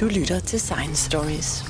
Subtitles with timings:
[0.00, 1.64] Du lytter til Science Stories.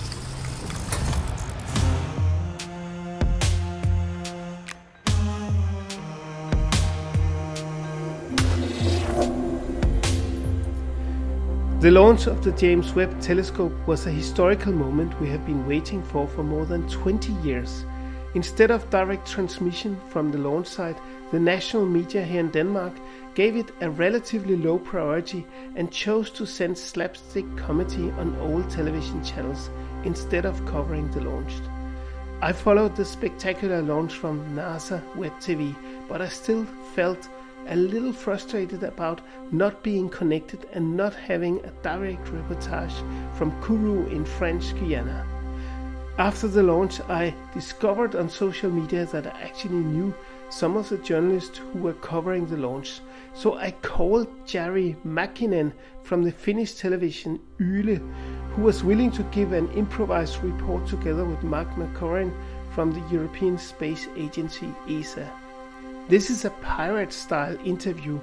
[11.81, 16.05] The launch of the James Webb Telescope was a historical moment we have been waiting
[16.05, 17.87] for for more than 20 years.
[18.35, 20.99] Instead of direct transmission from the launch site,
[21.33, 22.95] the national media here in Denmark
[23.35, 29.23] gave it a relatively low priority and chose to send slapstick comedy on old television
[29.23, 29.71] channels
[30.05, 31.53] instead of covering the launch.
[32.41, 35.75] I followed the spectacular launch from NASA Web TV,
[36.09, 36.65] but I still
[36.95, 37.29] felt
[37.67, 42.95] a little frustrated about not being connected and not having a direct reportage
[43.37, 45.27] from Kourou in French Guiana.
[46.19, 50.15] After the launch, I discovered on social media that I actually knew
[50.51, 53.01] some of the journalists who were covering the launch,
[53.35, 57.97] so I called Jari Mäkinen from the Finnish television Yle,
[58.55, 62.33] who was willing to give an improvised report together with Mark McCaughrean
[62.75, 65.31] from the European Space Agency ESA.
[66.09, 68.19] This is a pirate style interview,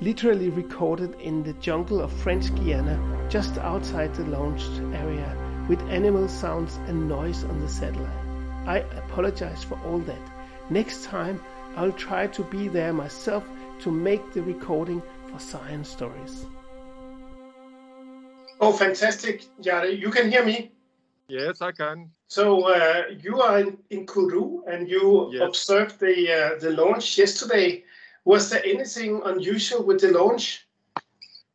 [0.00, 5.36] literally recorded in the jungle of French Guiana, just outside the launched area,
[5.68, 8.26] with animal sounds and noise on the satellite.
[8.66, 10.30] I apologize for all that.
[10.70, 11.40] Next time,
[11.76, 13.44] I'll try to be there myself
[13.80, 16.46] to make the recording for Science Stories.
[18.60, 19.98] Oh, fantastic, Jari.
[19.98, 20.72] You can hear me?
[21.28, 22.10] Yes, I can.
[22.28, 25.42] So uh, you are in, in Kourou and you yes.
[25.42, 27.84] observed the uh, the launch yesterday.
[28.24, 30.66] Was there anything unusual with the launch?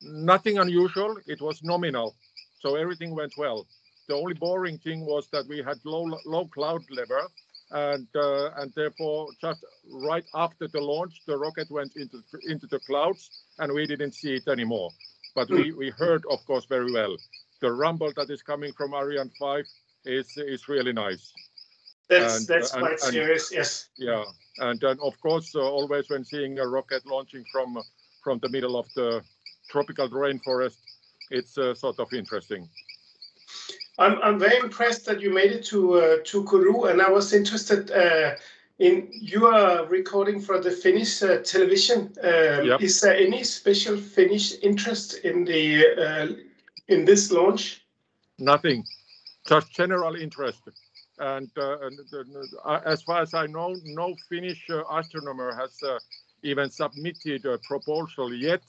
[0.02, 1.18] Nothing unusual.
[1.26, 2.16] It was nominal,
[2.60, 3.66] so everything went well.
[4.08, 7.28] The only boring thing was that we had low low cloud level,
[7.72, 12.80] and uh, and therefore just right after the launch, the rocket went into into the
[12.80, 14.92] clouds, and we didn't see it anymore.
[15.36, 17.16] But we we heard, of course, very well
[17.62, 19.66] the rumble that is coming from Ariane 5
[20.06, 21.32] is is really nice.
[22.10, 23.52] That's and, that's and, quite and, serious.
[23.54, 23.90] Yes.
[23.98, 24.26] Yeah,
[24.58, 27.78] and then of course, uh, always when seeing a rocket launching from
[28.24, 29.24] from the middle of the
[29.70, 30.80] tropical rainforest,
[31.30, 32.68] it's uh, sort of interesting.
[34.00, 37.34] I'm I'm very impressed that you made it to uh, to Kourou, and I was
[37.34, 37.92] interested.
[37.92, 38.36] Uh,
[38.80, 42.12] in you are recording for the Finnish uh, television.
[42.24, 42.82] Um, yep.
[42.82, 46.28] Is there any special Finnish interest in the uh,
[46.88, 47.86] in this launch?
[48.40, 48.84] Nothing,
[49.48, 50.62] just general interest.
[51.20, 52.00] And, uh, and
[52.66, 56.00] uh, as far as I know, no Finnish uh, astronomer has uh,
[56.42, 58.62] even submitted a proposal yet.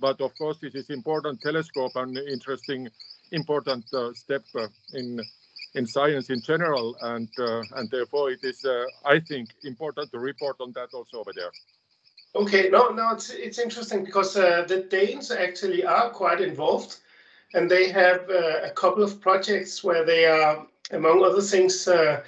[0.00, 2.88] But of course, this is important telescope and interesting,
[3.32, 5.20] important uh, step uh, in
[5.74, 7.28] in science in general, and
[7.76, 8.64] and therefore it is,
[9.04, 11.50] I think, important to report on that also over there.
[12.34, 16.98] Okay, no, no, it's it's interesting because the Danes actually are quite involved
[17.54, 22.22] and they have uh, a couple of projects where they are, among other things, uh,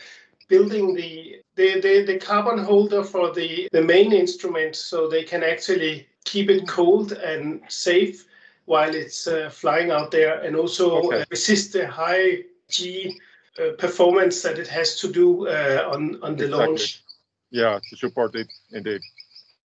[0.49, 5.43] building the, the, the, the, carbon holder for the, the main instrument so they can
[5.43, 8.27] actually keep it cold and safe
[8.67, 11.25] while it's uh, flying out there and also okay.
[11.31, 13.21] resist the high G
[13.59, 16.67] uh, performance that it has to do uh, on, on the exactly.
[16.67, 17.03] launch.
[17.51, 19.01] Yeah, to support it indeed.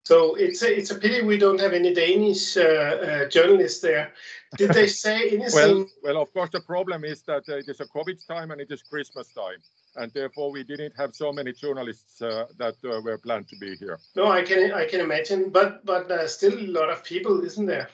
[0.07, 4.13] So it's a, it's a pity we don't have any Danish uh, uh, journalists there.
[4.57, 5.53] Did they say anything?
[5.53, 8.61] well, well, of course, the problem is that uh, it is a COVID time and
[8.61, 9.59] it is Christmas time,
[9.97, 13.75] and therefore we didn't have so many journalists uh, that uh, were planned to be
[13.75, 13.99] here.
[14.15, 17.67] No, I can I can imagine, but but uh, still a lot of people, isn't
[17.67, 17.89] there?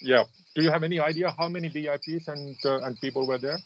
[0.00, 0.24] Yeah.
[0.54, 3.58] Do you have any idea how many VIPs and and people were there?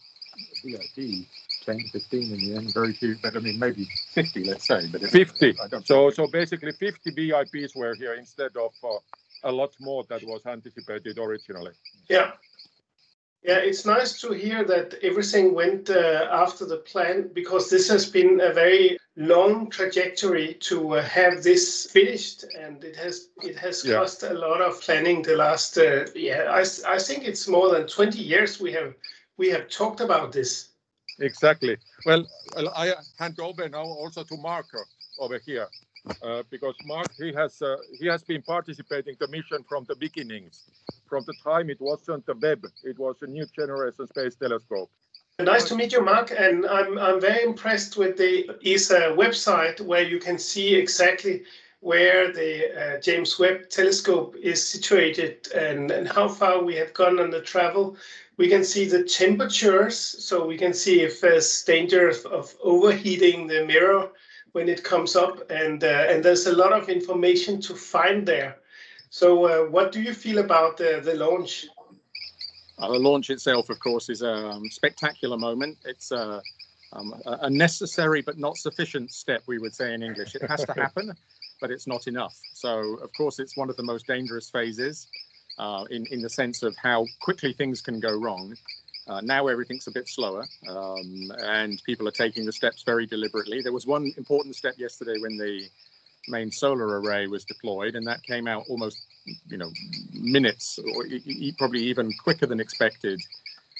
[0.65, 1.27] VIP
[1.65, 4.89] 10, 15 in the end, very few, but I mean, maybe 50, let's say.
[4.91, 5.57] But 50.
[5.85, 8.99] So, so basically 50 VIPs were here instead of uh,
[9.45, 11.73] a lot more that was anticipated originally.
[12.09, 12.33] Yeah.
[13.43, 18.09] Yeah, it's nice to hear that everything went uh, after the plan because this has
[18.09, 23.85] been a very long trajectory to uh, have this finished, and it has it has
[23.85, 23.95] yeah.
[23.95, 25.23] cost a lot of planning.
[25.23, 28.95] The last uh, yeah, I, I think it's more than twenty years we have
[29.39, 30.69] we have talked about this.
[31.19, 31.77] Exactly.
[32.07, 34.67] Well, I hand over now also to Mark
[35.19, 35.69] over here.
[36.23, 40.63] Uh, because Mark he has uh, he has been participating the mission from the beginnings,
[41.09, 44.91] from the time it wasn't the Webb, it was a new generation space telescope.
[45.41, 50.03] Nice to meet you, Mark, and I'm I'm very impressed with the ESA website where
[50.03, 51.43] you can see exactly
[51.81, 52.51] where the
[52.81, 57.41] uh, James Webb telescope is situated and, and how far we have gone on the
[57.41, 57.97] travel.
[58.37, 63.49] We can see the temperatures, so we can see if there's danger of, of overheating
[63.49, 64.13] the mirror
[64.53, 68.57] when it comes up, and uh, and there's a lot of information to find there.
[69.11, 71.67] So, uh, what do you feel about the, the launch?
[72.79, 75.77] Uh, the launch itself, of course, is a um, spectacular moment.
[75.85, 76.41] It's uh,
[76.93, 80.35] um, a necessary but not sufficient step, we would say in English.
[80.35, 81.15] It has to happen,
[81.61, 82.39] but it's not enough.
[82.53, 85.09] So, of course, it's one of the most dangerous phases
[85.59, 88.57] uh, in, in the sense of how quickly things can go wrong.
[89.09, 93.61] Uh, now everything's a bit slower, um, and people are taking the steps very deliberately.
[93.63, 95.69] There was one important step yesterday when the
[96.29, 99.01] main solar array was deployed, and that came out almost,
[99.51, 99.73] you know,
[100.13, 103.23] minutes or e- probably even quicker than expected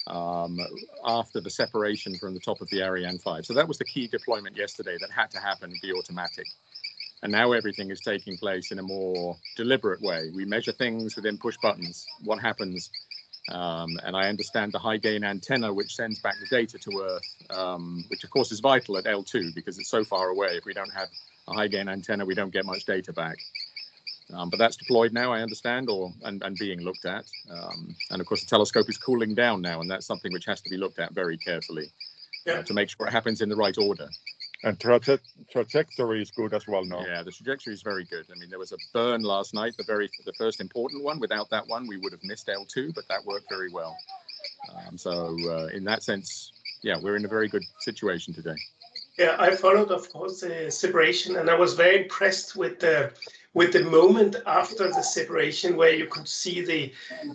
[0.07, 0.59] um,
[1.05, 3.45] after the separation from the top of the Ariane 5.
[3.45, 6.47] So that was the key deployment yesterday that had to happen, be automatic.
[7.23, 10.29] And now everything is taking place in a more deliberate way.
[10.33, 12.07] We measure things within push buttons.
[12.23, 12.91] What happens?
[13.49, 17.35] Um, and I understand the high gain antenna, which sends back the data to Earth,
[17.49, 20.55] um, which of course is vital at L2 because it's so far away.
[20.57, 21.09] If we don't have
[21.47, 23.37] a high gain antenna, we don't get much data back.
[24.33, 27.25] Um, but that's deployed now, I understand, or and, and being looked at.
[27.49, 30.61] Um, and of course, the telescope is cooling down now, and that's something which has
[30.61, 31.91] to be looked at very carefully
[32.47, 32.61] uh, yeah.
[32.61, 34.09] to make sure it happens in the right order.
[34.63, 35.19] And traje-
[35.51, 37.05] trajectory is good as well now.
[37.05, 38.25] Yeah, the trajectory is very good.
[38.31, 41.19] I mean, there was a burn last night, the very the first important one.
[41.19, 43.97] Without that one, we would have missed L2, but that worked very well.
[44.73, 48.55] Um, so uh, in that sense, yeah, we're in a very good situation today.
[49.17, 53.11] Yeah, I followed, of course, the separation, and I was very impressed with the
[53.53, 56.91] with the moment after the separation where you could see the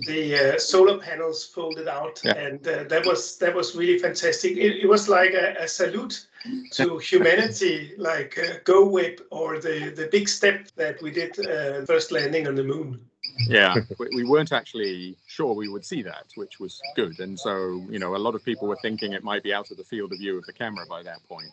[0.06, 2.32] the uh, solar panels folded out yeah.
[2.34, 4.56] and uh, that was that was really fantastic.
[4.56, 6.26] It, it was like a, a, salute
[6.72, 11.84] to humanity like uh, go Webb or the the big step that we did uh,
[11.84, 13.00] first landing on the moon.
[13.46, 17.20] Yeah we weren't actually sure we would see that which was good.
[17.20, 19.76] And so you know a lot of people were thinking it might be out of
[19.76, 21.52] the field of view of the camera by that point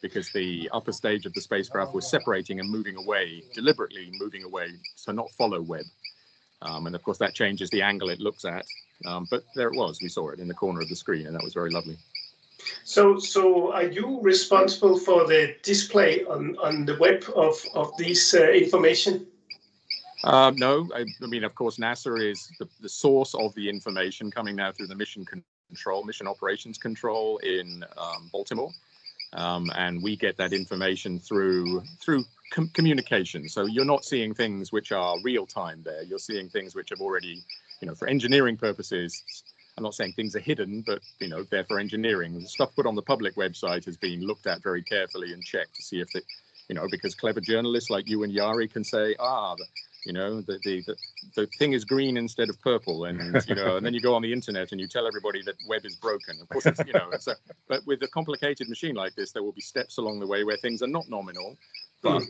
[0.00, 4.68] because the upper stage of the spacecraft was separating and moving away, deliberately moving away
[5.04, 5.86] to not follow Webb.
[6.62, 8.64] Um, and of course, that changes the angle it looks at.
[9.04, 10.00] Um, but there it was.
[10.02, 11.96] We saw it in the corner of the screen, and that was very lovely.
[12.84, 18.34] So, so are you responsible for the display on, on the web of, of this
[18.34, 19.26] uh, information?
[20.24, 24.32] Uh, no, I, I, mean, of course, NASA is the, the source of the information
[24.32, 25.24] coming now through the mission
[25.70, 28.72] control, mission operations control in um, Baltimore
[29.34, 33.48] um, and we get that information through through com- communication.
[33.48, 36.02] So you're not seeing things which are real time there.
[36.02, 37.42] You're seeing things which have already,
[37.80, 39.44] you know, for engineering purposes.
[39.76, 42.40] I'm not saying things are hidden, but you know they're for engineering.
[42.40, 45.76] The stuff put on the public website has been looked at very carefully and checked
[45.76, 46.24] to see if it,
[46.68, 49.56] you know, because clever journalists like you and Jari can say, ah,
[50.08, 50.96] you know the, the, the
[51.36, 54.22] the thing is green instead of purple and you know and then you go on
[54.22, 56.40] the internet and you tell everybody that Webb is broken.
[56.40, 57.36] Of course it's you know a,
[57.68, 60.56] but with a complicated machine like this there will be steps along the way where
[60.56, 61.58] things are not nominal
[62.00, 62.22] but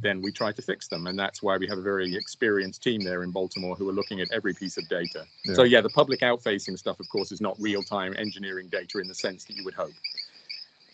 [0.00, 1.08] then we try to fix them.
[1.08, 4.20] And that's why we have a very experienced team there in baltimore who are looking
[4.20, 5.24] at every piece of data.
[5.44, 5.54] Yeah.
[5.54, 9.14] so yeah the public outfacing stuff of course is not real-time engineering data in the
[9.14, 9.92] sense that you would hope.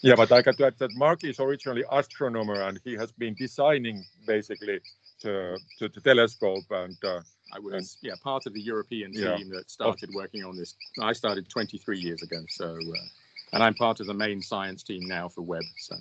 [0.00, 3.34] Yeah, but I got to add that Mark is originally astronomer and he has been
[3.34, 4.80] designing basically
[5.22, 7.20] to, to the telescope and uh,
[7.52, 9.56] I was and, yeah part of the European team yeah.
[9.56, 10.74] that started working on this.
[11.00, 13.06] I started 23 years ago, so uh,
[13.52, 15.64] and I'm part of the main science team now for Webb.
[15.76, 15.96] So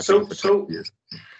[0.00, 0.68] so so,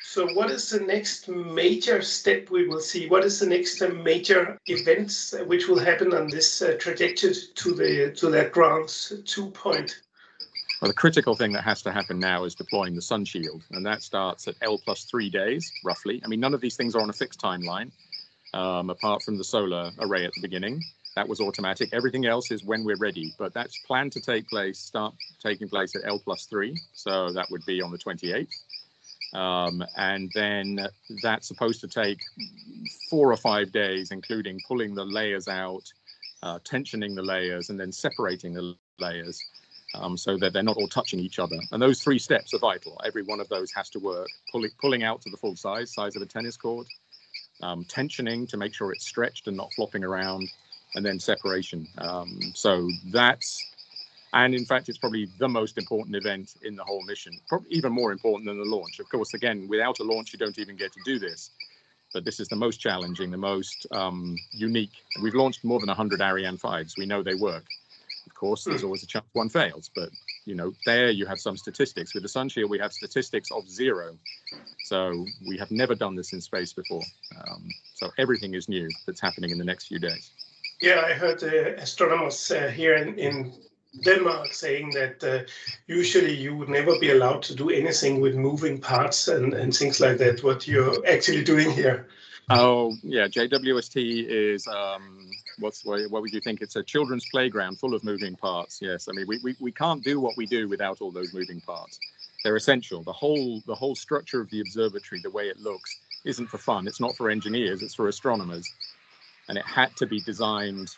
[0.02, 3.08] so what is the next major step we will see?
[3.08, 7.74] What is the next uh, major events which will happen on this uh, trajectory to
[7.74, 8.88] the to that ground
[9.24, 10.00] two point?
[10.82, 13.86] Well, the critical thing that has to happen now is deploying the sun shield, and
[13.86, 16.20] that starts at L plus three days, roughly.
[16.24, 17.92] I mean, none of these things are on a fixed timeline,
[18.52, 20.84] um, apart from the solar array at the beginning.
[21.14, 21.90] That was automatic.
[21.92, 25.94] Everything else is when we're ready, but that's planned to take place, start taking place
[25.94, 28.58] at L plus three, so that would be on the 28th.
[29.38, 32.22] Um, and then that's supposed to take
[33.08, 35.92] four or five days, including pulling the layers out,
[36.42, 39.44] uh, tensioning the layers, and then separating the layers
[39.94, 41.58] um, so that they're not all touching each other.
[41.70, 43.00] And those three steps are vital.
[43.04, 44.28] Every one of those has to work.
[44.50, 46.86] Pulling, pulling out to the full size, size of a tennis court,
[47.62, 50.48] um, tensioning to make sure it's stretched and not flopping around,
[50.94, 51.86] and then separation.
[51.98, 53.64] Um, so that's,
[54.32, 57.92] and in fact, it's probably the most important event in the whole mission, probably even
[57.92, 58.98] more important than the launch.
[58.98, 61.50] Of course, again, without a launch, you don't even get to do this.
[62.12, 64.92] But this is the most challenging, the most um, unique.
[65.22, 66.98] We've launched more than 100 Ariane 5s.
[66.98, 67.64] We know they work.
[68.42, 68.86] Of course, there's hmm.
[68.86, 70.10] always a chance one fails, but
[70.46, 72.12] you know, there you have some statistics.
[72.12, 74.18] With the Sun Shield, we have statistics of zero.
[74.86, 77.04] So we have never done this in space before.
[77.38, 80.32] Um, so everything is new that's happening in the next few days.
[80.80, 83.52] Yeah, I heard uh, astronomers uh, here in, in
[84.02, 85.44] Denmark saying that uh,
[85.86, 90.00] usually you would never be allowed to do anything with moving parts and, and things
[90.00, 92.08] like that, what you're actually doing here.
[92.50, 96.60] Oh yeah, JWST is um, what's what, would you think?
[96.62, 98.78] It's a children's playground full of moving parts.
[98.80, 101.60] Yes, I mean we, we, we can't do what we do without all those moving
[101.60, 101.98] parts.
[102.44, 103.02] They're essential.
[103.02, 106.86] The whole the whole structure of the observatory, the way it looks, isn't for fun.
[106.86, 107.82] It's not for engineers.
[107.82, 108.72] It's for astronomers,
[109.48, 110.90] and it had to be designed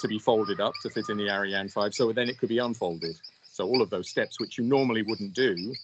[0.00, 2.58] to be folded up to fit in the Ariane 5, so then it could be
[2.58, 3.16] unfolded.
[3.52, 5.74] So all of those steps which you normally wouldn't do,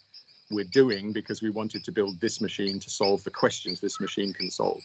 [0.50, 4.32] we're doing because we wanted to build this machine to solve the questions this machine
[4.32, 4.82] can solve.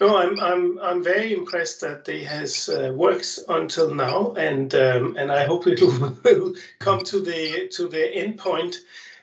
[0.00, 5.16] No, I'm I'm I'm very impressed that they has uh, works until now, and um,
[5.16, 5.80] and I hope it
[6.24, 8.78] will come to the to the end point.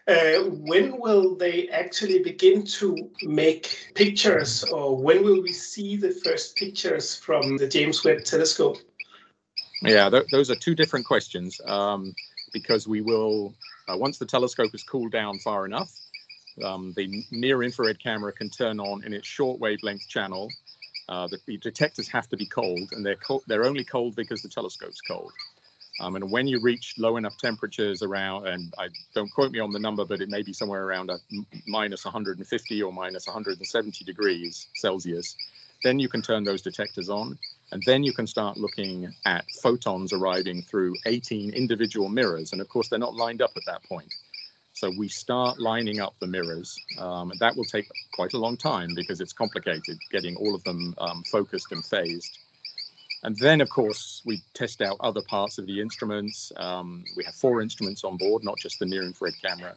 [0.07, 6.11] Uh, when will they actually begin to make pictures, or when will we see the
[6.11, 8.79] first pictures from the James Webb Telescope?
[9.83, 11.59] Yeah, th- those are two different questions.
[11.65, 12.15] Um,
[12.53, 13.53] because we will,
[13.87, 15.91] uh, once the telescope is cooled down far enough,
[16.63, 20.51] um, the near infrared camera can turn on in its short wavelength channel.
[21.11, 24.41] Uh, the, the, detectors have to be cold, and they're co- they're only cold because
[24.41, 25.33] the telescope's cold.
[25.99, 29.73] Um, and when you reach low enough temperatures around, and I don't quote me on
[29.73, 31.21] the number, but it may be somewhere around a
[31.67, 35.37] minus 150 or minus 170 degrees Celsius,
[35.83, 37.37] then you can turn those detectors on,
[37.71, 42.53] and then you can start looking at photons arriving through 18 individual mirrors.
[42.53, 44.11] And of course, they're not lined up at that point.
[44.81, 46.81] So we start lining up the mirrors.
[46.97, 50.95] Um, that will take quite a long time because it's complicated getting all of them
[50.97, 52.39] um, focused and phased.
[53.21, 56.51] And then, of course, we test out other parts of the instruments.
[56.57, 59.75] Um, we have four instruments on board, not just the near infrared camera.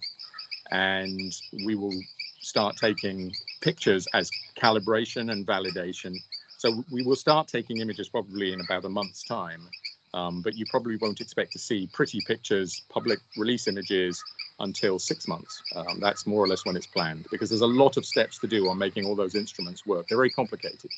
[0.71, 2.01] And we will
[2.41, 3.31] start taking
[3.61, 6.17] pictures as calibration and validation.
[6.57, 9.69] So we will start taking images probably in about a month's time.
[10.15, 14.25] Um, but you probably won't expect to see pretty pictures, public release images
[14.61, 15.63] until six months.
[15.75, 18.47] Um, that's more or less when it's planned because there's a lot of steps to
[18.47, 20.09] do on making all those instruments work.
[20.09, 20.91] They're very complicated.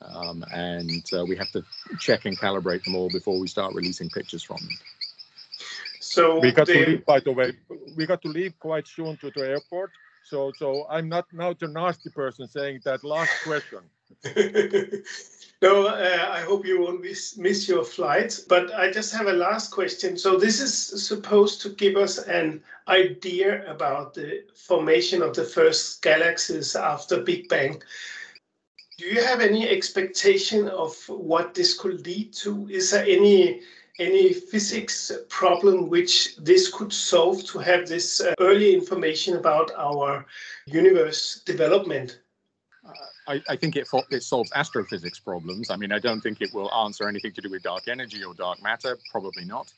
[0.00, 1.64] Um, and uh, we have to
[1.98, 4.78] check and calibrate them all before we start releasing pictures from them.
[6.00, 7.52] So we got to leave, by the way,
[7.96, 9.90] we got to leave quite soon to the airport.
[10.22, 13.80] So, so I'm not now the nasty person saying that last question.
[15.60, 18.38] no, uh, I hope you won't miss, miss your flight.
[18.48, 20.16] But I just have a last question.
[20.16, 26.00] So this is supposed to give us an idea about the formation of the first
[26.02, 27.82] galaxies after Big Bang.
[28.98, 32.68] Do you have any expectation of what this could lead to?
[32.68, 33.62] Is there any
[34.00, 40.24] any physics problem which this could solve to have this uh, early information about our
[40.66, 42.20] universe development?
[43.28, 45.70] I, I, think it, it solves astrophysics problems.
[45.70, 48.34] I mean, I don't think it will answer anything to do with dark energy or
[48.34, 48.98] dark matter.
[49.10, 49.72] Probably not.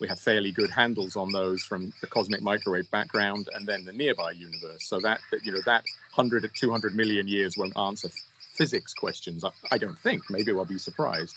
[0.00, 3.92] We have fairly good handles on those from the cosmic microwave background and then the
[3.92, 4.84] nearby universe.
[4.84, 8.10] So that, you know, that 100 to 200 million years won't answer
[8.54, 9.44] physics questions.
[9.44, 10.28] I, I don't think.
[10.28, 11.36] Maybe I'll be surprised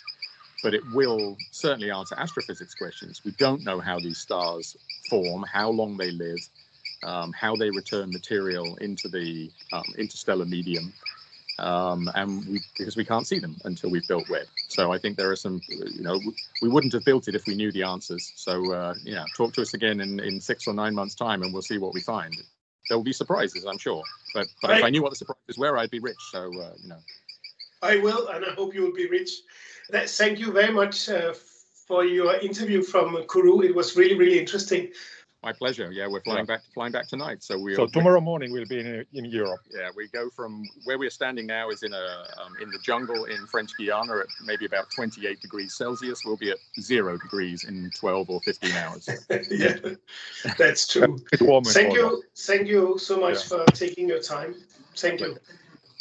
[0.61, 3.21] but it will certainly answer astrophysics questions.
[3.23, 4.75] We don't know how these stars
[5.09, 6.47] form, how long they live,
[7.03, 10.93] um, how they return material into the um, interstellar medium,
[11.59, 14.47] um, and we, because we can't see them until we've built Webb.
[14.67, 16.19] So I think there are some, you know,
[16.61, 18.31] we wouldn't have built it if we knew the answers.
[18.35, 21.53] So uh, yeah, talk to us again in, in six or nine months' time, and
[21.53, 22.41] we'll see what we find.
[22.87, 24.03] There will be surprises, I'm sure.
[24.33, 26.17] But but if I knew what the surprises were, I'd be rich.
[26.31, 26.99] So uh, you know.
[27.81, 29.31] I will, and I hope you will be rich.
[29.91, 31.33] Thank you very much uh,
[31.87, 33.63] for your interview from Kourou.
[33.63, 34.91] It was really, really interesting.
[35.41, 35.89] My pleasure.
[35.89, 36.55] Yeah, we're flying yeah.
[36.55, 37.43] back flying back tonight.
[37.43, 39.62] So we So tomorrow morning we'll be in in Europe.
[39.72, 43.24] Yeah, we go from where we're standing now is in a um, in the jungle
[43.24, 46.25] in French Guiana at maybe about 28 degrees Celsius.
[46.25, 49.10] We'll be at zero degrees in 12 or 15 hours.
[49.50, 49.77] yeah,
[50.58, 51.17] that's true.
[51.65, 53.63] thank you, thank you so much yeah.
[53.63, 54.55] for taking your time.
[54.98, 55.38] Thank you.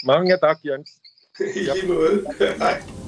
[0.04, 0.98] Mange tak, Jens.
[1.40, 2.26] I lige måde.
[2.58, 3.07] Hej.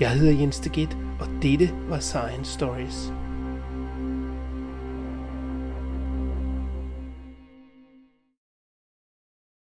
[0.00, 3.12] Jeg hedder Jens Deget, og dette var Science Stories.